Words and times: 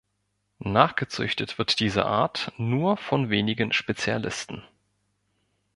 Nachgezüchtet 0.65 1.59
wird 1.59 1.79
diese 1.79 2.05
Art 2.07 2.51
nur 2.57 2.97
von 2.97 3.29
wenigen 3.29 3.71
Spezialisten. 3.71 4.63